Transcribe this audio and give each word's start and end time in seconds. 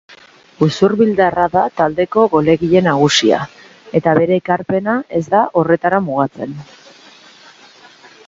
Usurbildarra 0.67 1.43
da 1.55 1.65
taldeko 1.81 2.23
golegile 2.35 2.81
nagusia 2.87 3.41
eta 3.99 4.15
bere 4.21 4.39
ekarpena 4.43 4.95
ez 5.19 5.23
da 5.35 5.41
horretara 5.61 5.99
mugatzen. 6.07 6.57